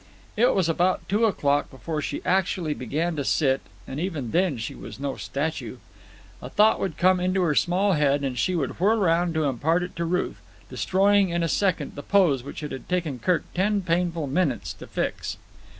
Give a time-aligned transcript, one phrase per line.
[0.35, 4.73] It was about two o'clock before she actually began to sit, and even then she
[4.73, 5.77] was no statue.
[6.41, 9.83] A thought would come into her small head and she would whirl round to impart
[9.83, 10.41] it to Ruth,
[10.71, 14.87] destroying in a second the pose which it had taken Kirk ten painful minutes to
[14.87, 15.37] fix.